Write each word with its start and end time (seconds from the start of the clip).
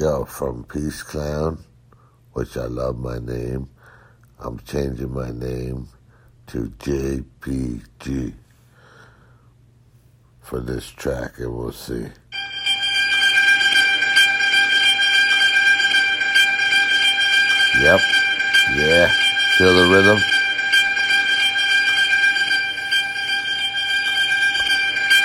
Yo, 0.00 0.24
from 0.24 0.64
Peace 0.64 1.04
Clown, 1.04 1.62
which 2.32 2.56
I 2.56 2.64
love 2.64 2.98
my 2.98 3.20
name, 3.20 3.68
I'm 4.40 4.58
changing 4.58 5.14
my 5.14 5.30
name 5.30 5.86
to 6.48 6.72
JPG 6.80 8.34
for 10.40 10.58
this 10.58 10.90
track, 10.90 11.38
and 11.38 11.56
we'll 11.56 11.70
see. 11.70 12.08
Yep. 17.80 18.00
Yeah. 18.74 19.12
Feel 19.58 19.74
the 19.76 19.88
rhythm? 19.94 20.18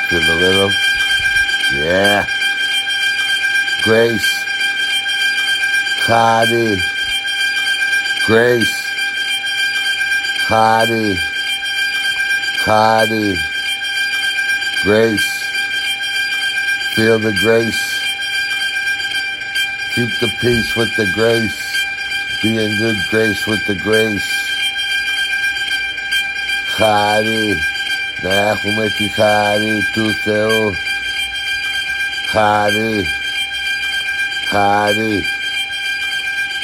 Feel 0.09 0.21
the 0.21 0.35
rhythm? 0.39 0.71
Yeah. 1.73 2.27
Grace. 3.81 4.48
Xari, 6.09 6.75
grace, 8.25 8.77
Xari, 10.47 11.15
Xari, 12.65 13.37
grace. 14.81 15.29
Feel 16.95 17.19
the 17.19 17.31
grace. 17.33 17.83
Keep 19.93 20.09
the 20.19 20.31
peace 20.41 20.75
with 20.75 20.89
the 20.97 21.05
grace. 21.13 21.61
Be 22.41 22.57
in 22.57 22.75
good 22.79 22.97
grace 23.11 23.45
with 23.45 23.63
the 23.67 23.75
grace. 23.75 24.29
Xari, 26.75 27.55
na 28.23 28.33
έχουμε 28.33 28.89
τη 28.97 29.07
χάρη 29.09 29.77
του 29.93 30.13
Θεού. 30.23 30.73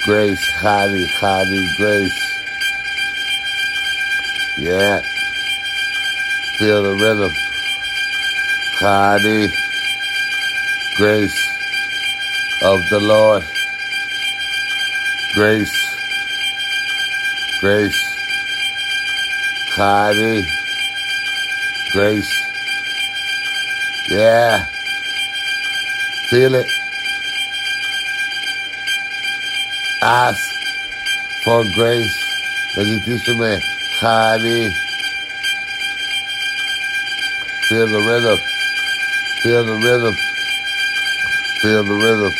Grace, 0.06 0.48
Hadi, 0.62 1.08
Hadi, 1.20 1.68
grace. 1.78 2.26
Yeah. 4.60 5.02
Feel 6.60 6.84
the 6.84 6.94
rhythm. 6.94 7.32
Hadi. 8.78 9.52
Grace 10.96 11.40
of 12.62 12.88
the 12.92 13.00
Lord. 13.00 13.44
Grace. 15.34 15.74
Grace. 17.60 18.06
Hadi. 19.76 20.46
Grace. 21.94 22.32
Yeah. 24.12 24.66
Feel 26.30 26.54
it. 26.54 26.85
Ask 30.06 30.38
for 31.44 31.64
grace. 31.74 32.16
Legitime. 32.76 33.60
Hadi. 34.00 34.70
Feel 37.68 37.88
the 37.88 38.02
rhythm. 38.06 38.38
Feel 39.42 39.66
the 39.66 39.74
rhythm. 39.74 40.14
Feel 41.60 41.84
the 41.86 41.96
rhythm. 41.96 42.34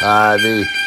Hadi. 0.00 0.83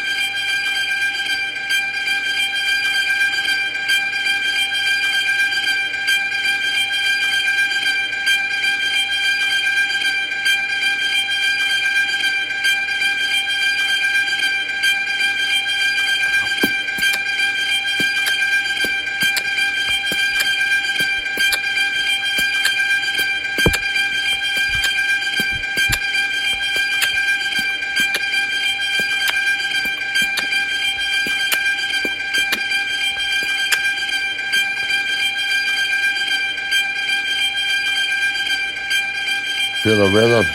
Feel 39.87 39.99
the 39.99 40.11
rhythm. 40.11 40.45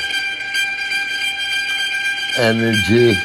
Energy. 2.37 3.17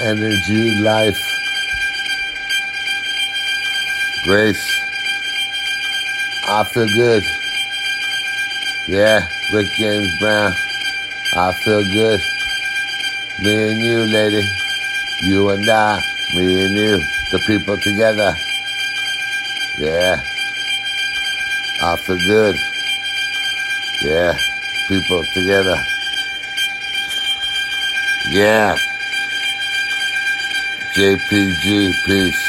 Energy, 0.00 0.74
life. 0.82 1.16
Grace. 4.24 4.82
I 6.46 6.64
feel 6.64 6.88
good. 6.88 7.24
Yeah, 8.86 9.26
Rick 9.54 9.68
James 9.78 10.18
Brown. 10.18 10.52
I 11.34 11.52
feel 11.54 11.82
good. 11.90 12.20
Me 13.38 13.70
and 13.70 13.80
you, 13.80 13.98
lady. 14.12 14.46
You 15.22 15.48
and 15.48 15.66
I. 15.70 16.02
Me 16.34 16.66
and 16.66 16.74
you. 16.74 16.98
The 17.30 17.38
people 17.46 17.78
together. 17.78 18.36
Yeah. 19.78 20.22
I 21.84 21.96
feel 21.96 22.16
good. 22.16 22.54
Yeah, 24.02 24.38
people 24.86 25.24
together. 25.34 25.76
Yeah. 28.30 28.76
JPG, 30.94 31.92
peace. 32.04 32.42